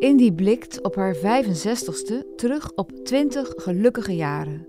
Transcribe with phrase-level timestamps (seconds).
[0.00, 4.66] Indy blikt op haar 65ste terug op 20 gelukkige jaren.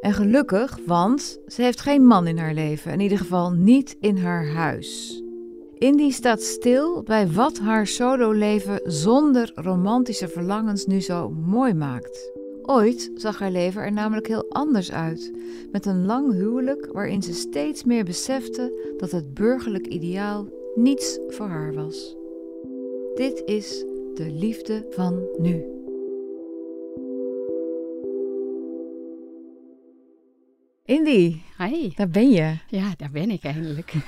[0.00, 4.16] En gelukkig, want ze heeft geen man in haar leven, in ieder geval niet in
[4.16, 5.22] haar huis.
[5.78, 12.32] Indy staat stil bij wat haar sololeven zonder romantische verlangens nu zo mooi maakt.
[12.62, 15.32] Ooit zag haar leven er namelijk heel anders uit,
[15.72, 21.46] met een lang huwelijk waarin ze steeds meer besefte dat het burgerlijk ideaal niets voor
[21.46, 22.16] haar was.
[23.14, 25.64] Dit is de liefde van nu.
[30.84, 31.94] Indy, Hi.
[31.94, 32.56] daar ben je.
[32.68, 33.92] Ja, daar ben ik eindelijk.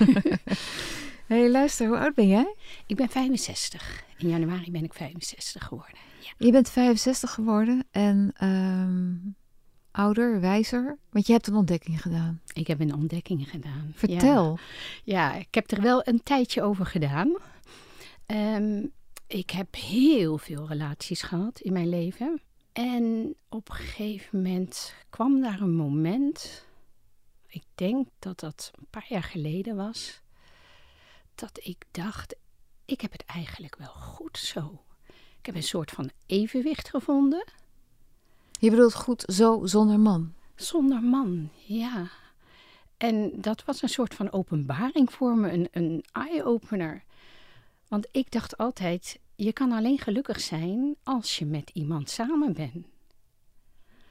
[1.26, 2.54] Hey, luister, hoe oud ben jij?
[2.86, 4.04] ik ben 65.
[4.18, 5.98] In januari ben ik 65 geworden.
[6.20, 6.30] Ja.
[6.38, 9.14] Je bent 65 geworden en ehm,
[9.90, 12.40] ouder, wijzer, want je hebt een ontdekking gedaan.
[12.52, 13.92] Ik heb een ontdekking gedaan.
[13.94, 14.58] Vertel.
[15.04, 17.36] Ja, ja ik heb er wel een tijdje over gedaan.
[18.26, 18.84] Ehm,
[19.26, 22.40] ik heb heel veel relaties gehad in mijn leven.
[22.72, 26.66] En op een gegeven moment kwam daar een moment,
[27.48, 30.20] ik denk dat dat een paar jaar geleden was,
[31.34, 32.36] dat ik dacht,
[32.84, 34.84] ik heb het eigenlijk wel goed zo.
[35.38, 37.44] Ik heb een soort van evenwicht gevonden.
[38.60, 40.34] Je bedoelt goed zo zonder man.
[40.54, 42.10] Zonder man, ja.
[42.96, 47.04] En dat was een soort van openbaring voor me, een, een eye-opener.
[47.88, 52.86] Want ik dacht altijd, je kan alleen gelukkig zijn als je met iemand samen bent.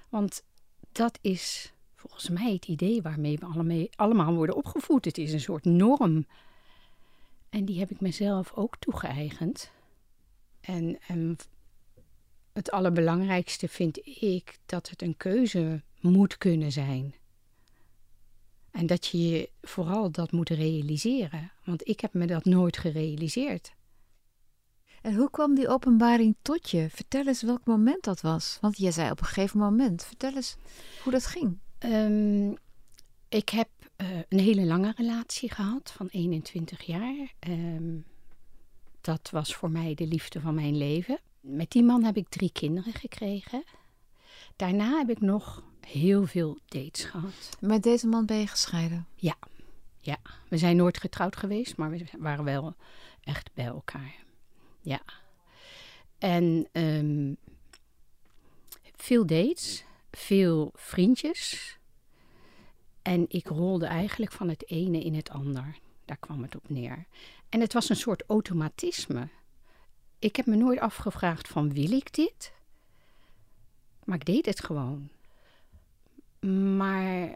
[0.09, 0.43] Want
[0.91, 5.05] dat is volgens mij het idee waarmee we allemaal, worden opgevoed.
[5.05, 6.25] Het is een soort norm.
[7.49, 9.71] En die heb ik mezelf ook toegeëigend.
[10.61, 11.37] En, en
[12.53, 17.15] het allerbelangrijkste vind ik dat het een keuze moet kunnen zijn.
[18.75, 21.51] En dat je je vooral dat moet realiseren.
[21.63, 23.73] Want ik heb me dat nooit gerealiseerd.
[25.01, 26.89] En hoe kwam die openbaring tot je?
[26.89, 28.57] Vertel eens welk moment dat was.
[28.61, 30.03] Want je zei op een gegeven moment.
[30.03, 30.55] Vertel eens
[31.03, 31.57] hoe dat ging.
[31.79, 32.57] Um,
[33.29, 37.33] ik heb uh, een hele lange relatie gehad van 21 jaar.
[37.47, 38.05] Um,
[39.01, 41.19] dat was voor mij de liefde van mijn leven.
[41.39, 43.63] Met die man heb ik drie kinderen gekregen.
[44.55, 47.57] Daarna heb ik nog heel veel dates gehad.
[47.59, 49.07] Met deze man ben je gescheiden?
[49.15, 49.35] Ja,
[49.99, 50.17] ja.
[50.47, 52.75] We zijn nooit getrouwd geweest, maar we waren wel
[53.23, 54.15] echt bij elkaar.
[54.81, 55.01] Ja.
[56.17, 57.37] En um,
[58.95, 61.77] veel dates, veel vriendjes.
[63.01, 65.79] En ik rolde eigenlijk van het ene in het ander.
[66.05, 67.05] Daar kwam het op neer.
[67.49, 69.27] En het was een soort automatisme.
[70.19, 72.53] Ik heb me nooit afgevraagd van wil ik dit?
[74.03, 75.09] Maar ik deed het gewoon.
[76.49, 77.35] Maar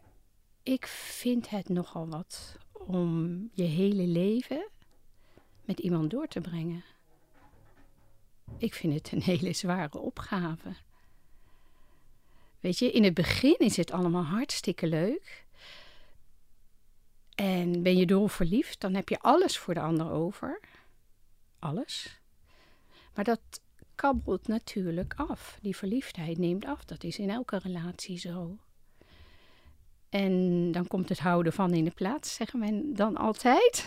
[0.64, 4.68] ik vind het nogal wat om je hele leven
[5.66, 6.84] met iemand door te brengen.
[8.58, 10.76] Ik vind het een hele zware opgave.
[12.60, 15.46] Weet je, in het begin is het allemaal hartstikke leuk.
[17.36, 20.60] En ben je doorverliefd, dan heb je alles voor de ander over.
[21.60, 22.20] Alles.
[23.16, 23.62] Maar dat
[23.96, 25.58] kabbelt natuurlijk af.
[25.62, 26.86] Die verliefdheid neemt af.
[26.86, 28.58] Dat is in elke relatie zo.
[30.10, 33.86] En dan komt het houden van in de plaats, zeggen men dan altijd.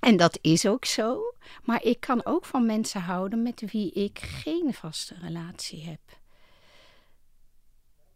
[0.00, 1.34] En dat is ook zo.
[1.64, 6.00] Maar ik kan ook van mensen houden met wie ik geen vaste relatie heb.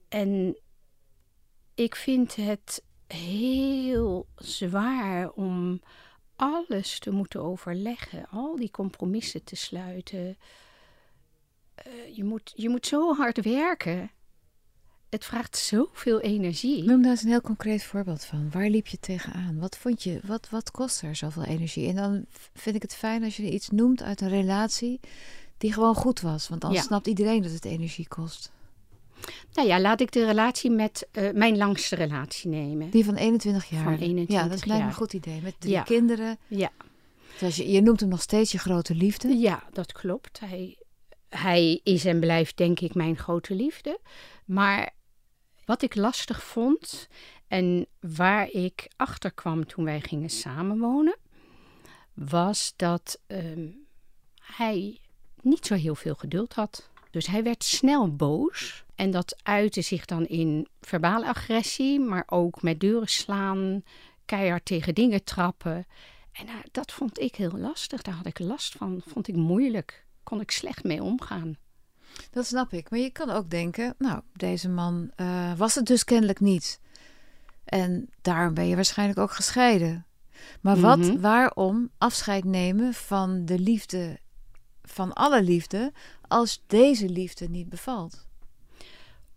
[0.09, 0.57] En
[1.75, 5.81] ik vind het heel zwaar om
[6.37, 10.39] alles te moeten overleggen, al die compromissen te sluiten.
[11.87, 14.11] Uh, je, moet, je moet zo hard werken.
[15.13, 16.85] Het vraagt zoveel energie.
[16.85, 18.51] Noem daar eens een heel concreet voorbeeld van.
[18.51, 19.59] Waar liep je tegenaan?
[19.59, 21.89] Wat vond je, wat, wat kost er zoveel energie?
[21.89, 22.25] En dan
[22.55, 25.01] vind ik het fijn als je iets noemt uit een relatie
[25.59, 26.49] die gewoon goed was.
[26.49, 26.83] Want dan ja.
[26.83, 28.53] snapt iedereen dat het energie kost.
[29.55, 32.91] Nou ja, laat ik de relatie met uh, mijn langste relatie nemen.
[32.91, 33.83] Die van 21 jaar.
[33.83, 35.41] Van 21 ja, dat is lijkt me een goed idee.
[35.43, 35.83] Met drie Ja.
[35.83, 36.39] kinderen.
[36.47, 36.71] Ja.
[37.39, 39.29] Dus je, je noemt hem nog steeds je grote liefde.
[39.29, 40.41] ja, dat klopt.
[40.41, 40.79] Hij,
[41.29, 43.99] hij is en blijft denk ik mijn grote liefde.
[44.45, 44.93] Maar
[45.65, 47.09] wat ik lastig vond
[47.49, 51.17] en waar ik achter kwam toen wij gingen samenwonen,
[52.13, 53.69] was dat ehm,
[54.43, 54.99] hij
[55.41, 56.91] niet zo heel veel geduld had.
[57.11, 58.85] Dus hij werd snel boos.
[58.95, 63.83] En dat uitte zich dan in verbale agressie, maar ook met deuren slaan,
[64.25, 65.87] keihard tegen dingen trappen.
[66.33, 68.03] En uh, dat vond ik heel lastig.
[68.03, 69.03] Daar had ik last van.
[69.07, 70.05] Vond ik moeilijk.
[70.23, 71.57] Kon ik slecht mee omgaan.
[72.31, 72.91] Dat snap ik.
[72.91, 76.81] Maar je kan ook denken, nou, deze man uh, was het dus kennelijk niet.
[77.65, 80.07] En daarom ben je waarschijnlijk ook gescheiden.
[80.61, 81.21] Maar wat, mm -hmm.
[81.21, 84.19] waarom afscheid nemen van de liefde,
[84.83, 85.93] van alle liefde,
[86.29, 88.27] als deze liefde niet bevalt?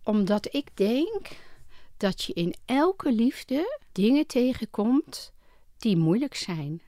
[0.04, 1.28] Omdat ik denk
[1.98, 5.34] dat je in elke liefde dingen tegenkomt
[5.78, 6.82] die moeilijk zijn.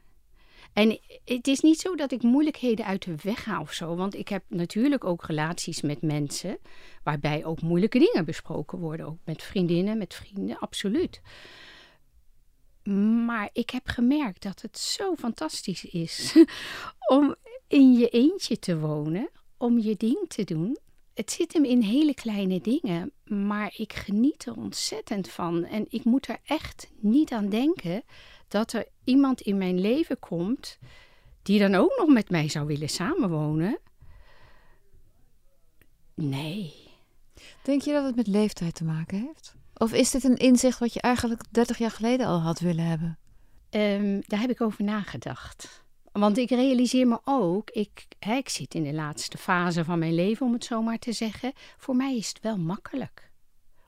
[0.78, 3.96] En het is niet zo dat ik moeilijkheden uit de weg ga of zo.
[3.96, 6.58] Want ik heb natuurlijk ook relaties met mensen
[7.04, 9.06] waarbij ook moeilijke dingen besproken worden.
[9.06, 11.22] Ook met vriendinnen, met vrienden, absoluut.
[13.26, 16.36] Maar ik heb gemerkt dat het zo fantastisch is
[17.18, 17.36] om
[17.68, 20.78] in je eentje te wonen, om je ding te doen.
[21.14, 25.64] Het zit hem in hele kleine dingen, maar ik geniet er ontzettend van.
[25.66, 28.04] En ik moet er echt niet aan denken
[28.48, 30.78] dat er iemand in mijn leven komt
[31.42, 33.80] die dan ook nog met mij zou willen samenwonen.
[36.14, 36.74] Nee.
[37.64, 39.56] Denk je dat het met leeftijd te maken heeft?
[39.74, 43.18] Of is dit een inzicht wat je eigenlijk 30 jaar geleden al had willen hebben?
[43.70, 45.86] Um, daar heb ik over nagedacht.
[46.12, 50.16] Want ik realiseer me ook, ik, hè, ik zit in de laatste fase van mijn
[50.16, 51.52] leven, om het zo maar te zeggen.
[51.78, 53.32] Voor mij is het wel makkelijk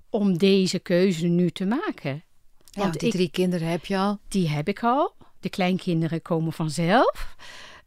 [0.10, 2.24] om deze keuze nu te maken.
[2.72, 4.20] Want ja, die ik, drie kinderen heb je al.
[4.28, 5.16] Die heb ik al.
[5.40, 7.36] De kleinkinderen komen vanzelf.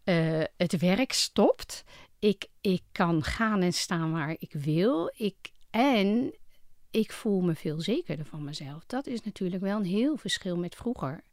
[0.04, 1.84] Uh, het werk stopt.
[2.18, 5.12] Ik, ik kan gaan en staan waar ik wil.
[5.16, 5.36] Ik,
[5.70, 6.34] en
[6.90, 8.84] ik voel me veel zekerder van mezelf.
[8.86, 11.24] Dat is natuurlijk wel een heel verschil met vroeger.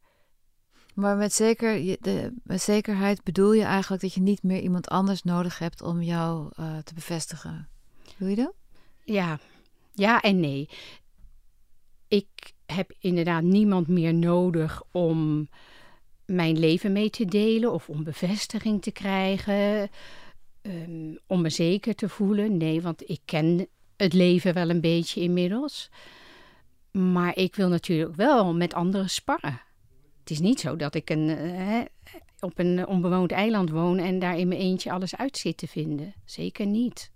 [0.94, 5.24] Maar met, zeker, de, met zekerheid bedoel je eigenlijk dat je niet meer iemand anders
[5.24, 7.69] nodig hebt om jou uh, te bevestigen.
[8.18, 8.54] Doe je dat?
[9.04, 9.40] Ja,
[9.94, 10.69] ja en nee.
[12.07, 15.50] Ik heb inderdaad niemand meer nodig om
[16.25, 19.89] mijn leven mee te delen of om bevestiging te krijgen,
[20.62, 22.57] um, om me zeker te voelen.
[22.57, 23.68] Nee, want ik ken
[23.98, 25.89] het leven wel een beetje inmiddels.
[26.92, 29.62] Maar ik wil natuurlijk wel met anderen sparren.
[30.19, 31.81] Het is niet zo dat ik een, uh,
[32.39, 36.13] op een onbewoond eiland woon en daar in mijn eentje alles uit zit te vinden.
[36.25, 37.12] Zeker niet.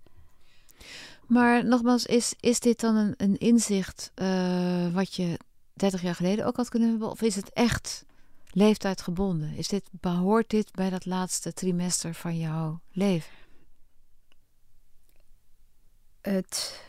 [1.26, 5.38] Maar nogmaals, is, is dit dan een, een inzicht uh, wat je
[5.72, 7.10] 30 jaar geleden ook had kunnen hebben?
[7.10, 8.04] Of is het echt
[8.50, 9.54] leeftijdgebonden?
[9.54, 13.32] Is dit, behoort dit bij dat laatste trimester van jouw leven?
[16.20, 16.82] Het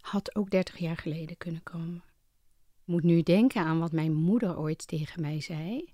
[0.00, 2.02] had ook 30 jaar geleden kunnen komen.
[2.80, 5.92] Ik moet nu denken aan wat mijn moeder ooit tegen mij zei.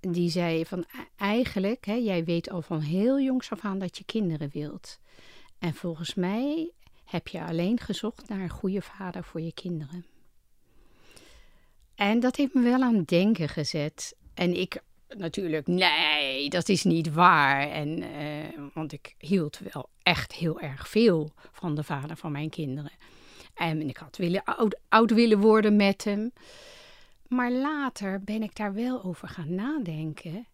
[0.00, 0.84] Die zei van
[1.16, 4.98] eigenlijk, hè, jij weet al van heel jongs af aan dat je kinderen wilt.
[5.64, 6.70] En volgens mij
[7.04, 10.06] heb je alleen gezocht naar een goede vader voor je kinderen.
[11.94, 14.16] En dat heeft me wel aan het denken gezet.
[14.34, 17.70] En ik natuurlijk, nee, dat is niet waar.
[17.70, 22.50] En, uh, want ik hield wel echt heel erg veel van de vader van mijn
[22.50, 22.92] kinderen.
[23.54, 26.32] En ik had willen, oud, oud willen worden met hem.
[27.28, 30.46] Maar later ben ik daar wel over gaan nadenken.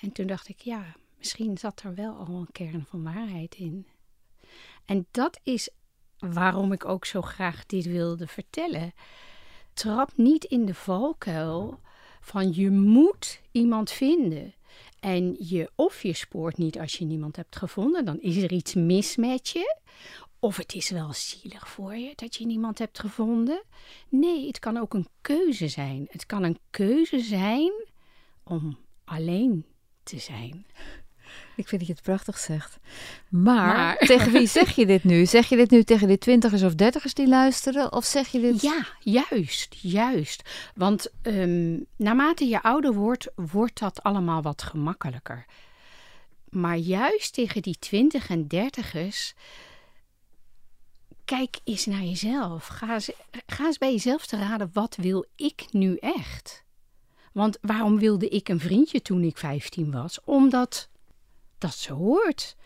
[0.00, 3.86] En toen dacht ik, ja, misschien zat er wel al een kern van waarheid in.
[4.84, 5.70] En dat is
[6.18, 8.92] waarom ik ook zo graag dit wilde vertellen.
[9.72, 11.80] Trap niet in de valkuil
[12.20, 14.54] van je moet iemand vinden.
[15.00, 18.74] En je of je spoort niet als je niemand hebt gevonden, dan is er iets
[18.74, 19.76] mis met je.
[20.38, 23.62] Of het is wel zielig voor je dat je niemand hebt gevonden.
[24.08, 26.06] Nee, het kan ook een keuze zijn.
[26.10, 27.72] Het kan een keuze zijn
[28.42, 29.64] om alleen
[30.02, 30.66] te zijn.
[31.56, 32.78] Ik vind dat je het prachtig zegt.
[33.28, 35.26] Maar, maar, tegen wie zeg je dit nu?
[35.26, 37.92] Zeg je dit nu tegen de twintigers of dertigers die luisteren?
[37.92, 38.62] Of zeg je dit...
[38.62, 40.42] Ja, juist, juist.
[40.74, 45.44] Want um, naarmate je ouder wordt, wordt dat allemaal wat gemakkelijker.
[46.48, 49.34] Maar juist tegen die twintig en dertigers...
[51.24, 52.66] Kijk eens naar jezelf.
[52.66, 53.10] Ga eens,
[53.46, 56.64] ga eens bij jezelf te raden, wat wil ik nu echt?
[57.32, 60.18] Want waarom wilde ik een vriendje toen ik 15 was?
[60.24, 60.88] Omdat
[61.58, 62.56] dat ze hoort.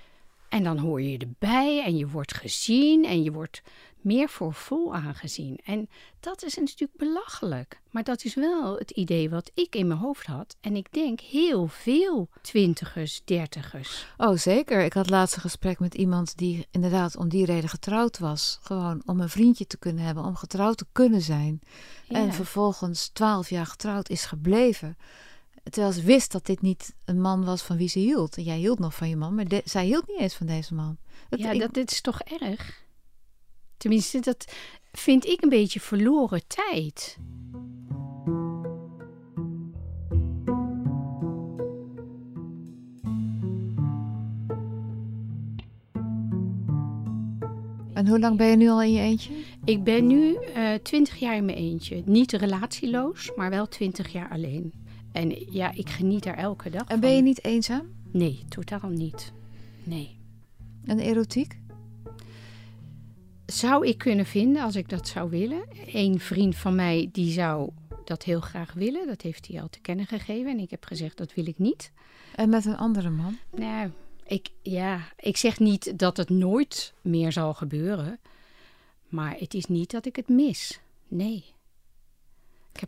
[0.49, 3.63] En dan hoor je erbij en je wordt gezien en je wordt
[4.03, 5.59] meer voor vol aangezien.
[5.65, 5.89] En
[6.21, 7.81] dat is natuurlijk belachelijk.
[7.91, 10.57] Maar dat is wel het idee wat ik in mijn hoofd had.
[10.61, 14.07] En ik denk heel veel twintigers, dertigers.
[14.17, 14.85] Oh, zeker.
[14.85, 18.59] Ik had laatst een gesprek met iemand die inderdaad om die reden getrouwd was.
[18.63, 21.61] Gewoon om een vriendje te kunnen hebben, om getrouwd te kunnen zijn.
[22.09, 22.17] Ja.
[22.17, 24.97] En vervolgens twaalf jaar getrouwd is gebleven.
[25.63, 28.37] Terwijl ze wist dat dit niet een man was van wie ze hield.
[28.37, 30.97] En jij hield nog van je man, maar zij hield niet eens van deze man.
[31.29, 32.85] Dat, ja, dat dit is toch erg?
[33.77, 34.53] Tenminste, dat
[34.93, 37.19] vind ik een beetje verloren tijd.
[47.95, 49.33] En hoe lang ben je nu al in je eentje?
[49.65, 52.03] Ik ben nu eh, twintig jaar in mijn eentje.
[52.05, 54.82] Niet relatieloos, maar wel twintig jaar alleen.
[55.13, 57.87] En ja, ik geniet er elke dag En ben je niet eenzaam?
[58.11, 59.33] Nee, totaal niet.
[59.85, 60.21] Nee.
[60.85, 61.59] En erotiek?
[63.47, 65.63] Zou ik kunnen vinden als ik dat zou willen.
[65.87, 67.71] Een vriend van mij die zou
[68.05, 69.07] dat heel graag willen.
[69.07, 70.51] Dat heeft hij al te kennen gegeven.
[70.51, 71.93] En ik heb gezegd dat wil ik niet.
[72.35, 73.39] En met een andere man?
[73.57, 73.91] Nou,
[74.27, 78.21] ik, ja, ik zeg niet dat het nooit meer zal gebeuren.
[79.09, 80.81] Maar het is niet dat ik het mis.
[81.09, 81.45] Nee.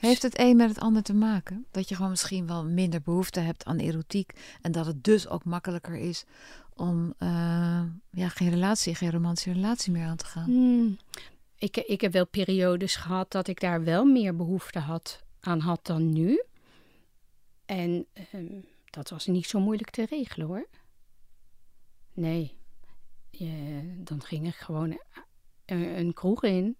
[0.01, 1.67] Heeft het een met het ander te maken?
[1.71, 4.33] Dat je gewoon misschien wel minder behoefte hebt aan erotiek.
[4.61, 6.25] En dat het dus ook makkelijker is
[6.75, 10.45] om uh, ja, geen relatie, geen romantische relatie meer aan te gaan?
[10.45, 10.97] Hmm.
[11.59, 15.87] Ik, ik heb wel periodes gehad dat ik daar wel meer behoefte had, aan had
[15.87, 16.43] dan nu.
[17.67, 20.67] En uh, dat was niet zo moeilijk te regelen hoor.
[22.13, 22.57] Nee,
[23.97, 24.99] dan ging ik gewoon
[25.65, 26.77] een, een kroeg in.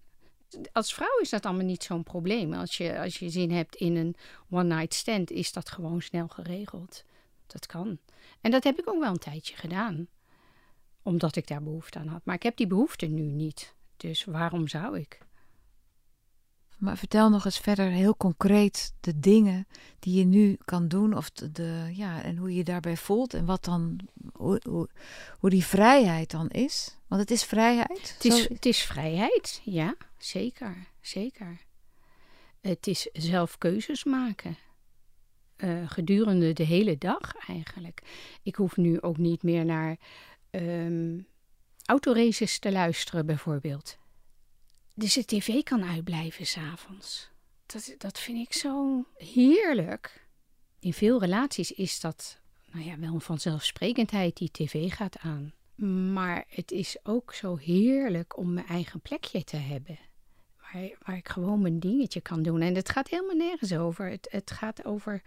[0.73, 2.53] Als vrouw is dat allemaal niet zo'n probleem.
[2.53, 4.15] Als je, als je zin hebt in een
[4.51, 7.05] one-night stand, is dat gewoon snel geregeld.
[7.47, 7.99] Dat kan.
[8.41, 10.09] En dat heb ik ook wel een tijdje gedaan.
[11.03, 12.25] Omdat ik daar behoefte aan had.
[12.25, 13.75] Maar ik heb die behoefte nu niet.
[13.97, 15.19] Dus waarom zou ik?
[16.79, 19.67] Maar vertel nog eens verder heel concreet de dingen
[19.99, 21.17] die je nu kan doen.
[21.17, 23.35] Of de, ja, en hoe je je daarbij voelt.
[23.35, 23.99] En wat dan,
[24.33, 24.89] hoe, hoe,
[25.39, 26.99] hoe die vrijheid dan is.
[27.07, 28.13] Want het is vrijheid.
[28.13, 30.87] Het is, het is vrijheid, ja, zeker.
[31.01, 31.61] Zeker.
[32.61, 34.57] Het is zelf keuzes maken.
[35.57, 38.03] Uh, gedurende de hele dag eigenlijk.
[38.43, 39.97] Ik hoef nu ook niet meer naar
[40.51, 41.27] um,
[41.85, 43.99] autoraces te luisteren, bijvoorbeeld.
[44.95, 47.31] Dus de tv kan uitblijven s'avonds.
[47.67, 50.29] Dat, dat vind ik zo heerlijk.
[50.79, 52.41] In veel relaties is dat
[52.73, 54.37] nou ja, wel vanzelfsprekendheid.
[54.37, 55.53] Die tv gaat aan.
[56.13, 59.99] Maar het is ook zo heerlijk om mijn eigen plekje te hebben.
[60.73, 62.61] Waar, waar ik gewoon mijn dingetje kan doen.
[62.61, 64.11] En het gaat helemaal nergens over.
[64.11, 65.23] Het, het gaat over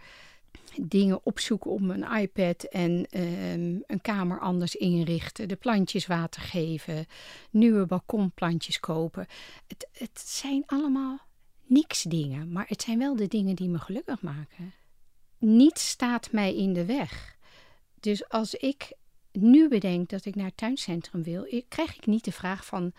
[0.80, 7.06] dingen opzoeken op mijn iPad en ehm, een kamer anders inrichten, de plantjes water geven,
[7.50, 9.26] nieuwe balkonplantjes kopen.
[9.66, 11.18] Het, het zijn allemaal
[11.66, 14.72] niks dingen, maar het zijn wel de dingen die me gelukkig maken.
[15.38, 17.36] Niets staat mij in de weg.
[18.00, 18.92] Dus als ik
[19.32, 22.92] nu bedenk dat ik naar het tuincentrum wil, krijg ik niet de vraag van: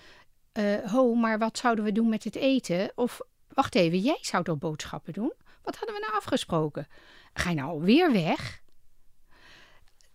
[0.54, 2.92] uh, Ho, maar wat zouden we doen met het eten?
[2.96, 3.22] Of
[3.54, 5.34] wacht even, jij zou toch boodschappen doen?
[5.64, 6.88] Wat hadden we nou afgesproken?
[7.40, 8.62] Ga je nou alweer weg?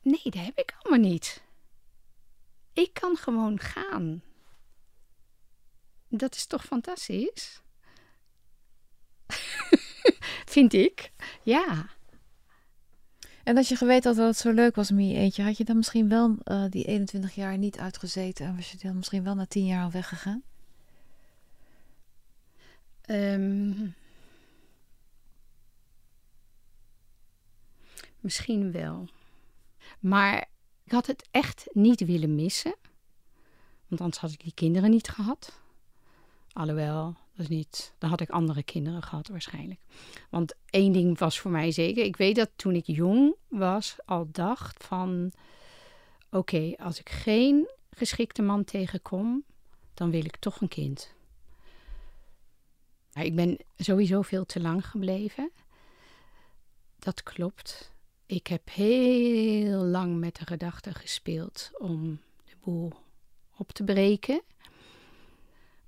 [0.03, 1.43] Nee, dat heb ik allemaal niet.
[2.73, 4.23] Ik kan gewoon gaan.
[6.09, 7.63] Dat is toch fantastisch?
[10.55, 11.13] Vind ik.
[11.43, 11.89] Ja.
[13.45, 15.65] En als je geweten had dat het zo leuk was met je eentje, had je
[15.65, 19.35] dan misschien wel uh, die 21 jaar niet uitgezeten en was je dan misschien wel
[19.35, 20.43] na 10 jaar al weggegaan?
[23.07, 23.95] Um,
[28.25, 29.09] Misschien wel.
[30.01, 30.49] Maar
[30.85, 32.75] ik had het echt niet willen missen.
[33.87, 35.61] Want anders had ik die kinderen niet gehad.
[36.53, 37.95] Alhoewel, dat is niet.
[37.99, 39.81] Dan had ik andere kinderen gehad waarschijnlijk.
[40.31, 42.05] Want één ding was voor mij zeker.
[42.05, 45.33] Ik weet dat toen ik jong was, al dacht van.
[46.31, 49.45] Oké, als ik geen geschikte man tegenkom,
[49.95, 51.15] dan wil ik toch een kind.
[53.13, 55.51] ik ben sowieso veel te lang gebleven.
[56.99, 57.93] Dat klopt.
[58.27, 62.93] Ik heb heel lang met de gedachte gespeeld om de boel
[63.57, 64.43] op te breken.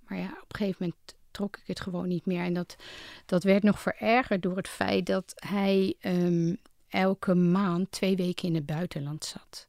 [0.06, 2.42] Maar ja, op een gegeven moment trok ik het gewoon niet meer.
[2.42, 2.76] En dat,
[3.26, 8.54] dat werd nog verergerd door het feit dat hij um, elke maand twee weken in
[8.54, 9.66] het buitenland zat.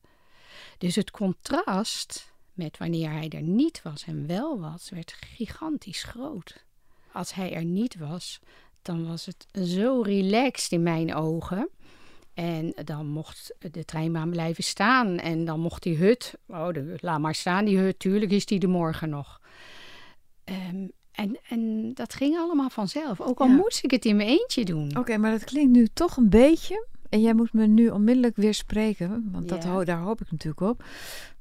[0.77, 6.65] Dus het contrast met wanneer hij er niet was en wel was, werd gigantisch groot.
[7.11, 8.39] Als hij er niet was,
[8.81, 11.69] dan was het zo relaxed in mijn ogen.
[12.37, 15.17] En dan mocht de treinbaan blijven staan.
[15.17, 18.59] En dan mocht die hut, oh, de, laat maar staan die hut, tuurlijk is die
[18.59, 19.41] de morgen nog.
[20.45, 23.21] Um, en, en dat ging allemaal vanzelf.
[23.21, 24.97] Ook al moest ik het in mijn eentje doen.
[24.97, 26.87] Oké, maar dat klinkt nu toch een beetje.
[27.09, 30.83] En jij moet me nu onmiddellijk weer spreken, want dat, daar hoop ik natuurlijk op.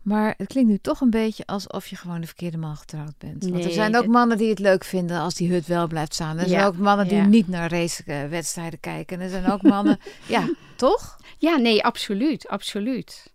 [0.07, 3.49] Maar het klinkt nu toch een beetje alsof je gewoon de verkeerde man getrouwd bent.
[3.49, 6.39] Want er zijn ook mannen die het leuk vinden als die hut wel blijft staan.
[6.39, 7.27] Er zijn Ja, ook mannen die ja.
[7.27, 9.21] niet naar racewedstrijden kijken.
[9.21, 9.99] Er zijn ook mannen,
[10.29, 11.17] ja, toch?
[11.39, 13.33] Ja, nee, absoluut, absoluut.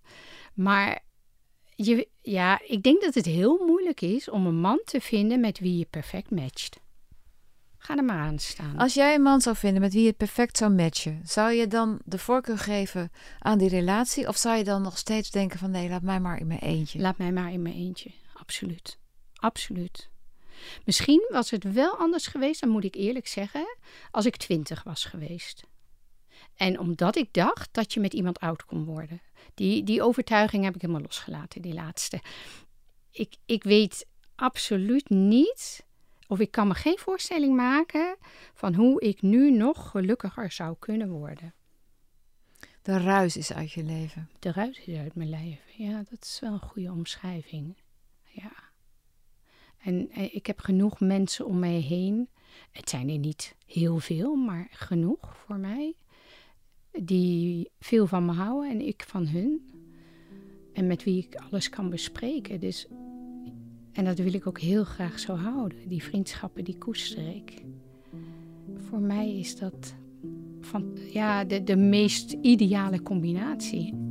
[0.54, 1.00] Maar
[1.76, 5.60] je, ja, ik denk dat het heel moeilijk is om een man te vinden met
[5.60, 6.80] wie je perfect matcht.
[7.84, 8.78] Ga er maar aan staan.
[8.78, 12.00] Als jij een man zou vinden met wie je perfect zou matchen, zou je dan
[12.06, 14.28] de voorkeur geven aan die relatie?
[14.28, 17.00] Of zou je dan nog steeds denken van nee, laat mij maar in mijn eentje?
[17.00, 18.12] Laat mij maar in mijn eentje.
[18.34, 18.98] Absoluut.
[19.36, 20.10] Absoluut.
[20.86, 23.78] Misschien was het wel anders geweest, dan moet ik eerlijk zeggen,
[24.12, 25.64] als ik twintig was geweest.
[26.56, 29.22] En omdat ik dacht dat je met iemand oud kon worden.
[29.54, 32.22] Die, die overtuiging heb ik helemaal losgelaten, die laatste.
[33.12, 35.86] Ik, ik weet absoluut niet,
[36.32, 38.16] of ik kan me geen voorstelling maken
[38.54, 41.54] van hoe ik nu nog gelukkiger zou kunnen worden.
[42.82, 44.30] De ruis is uit je leven.
[44.40, 45.64] De ruis is uit mijn leven.
[45.78, 47.76] Ja, dat is wel een goede omschrijving.
[48.24, 48.52] Ja.
[49.78, 52.30] En eh, ik heb genoeg mensen om mij heen.
[52.72, 55.96] Het zijn er niet heel veel, maar genoeg voor mij.
[56.92, 59.72] Die veel van me houden en ik van hun.
[60.74, 62.60] En met wie ik alles kan bespreken.
[62.60, 62.88] Dus,
[63.92, 65.78] en dat wil ik ook heel graag zo houden.
[65.88, 67.64] Die vriendschappen, die koester ik.
[68.90, 69.96] Voor mij is dat
[70.62, 74.11] van, ja, de, de meest ideale combinatie.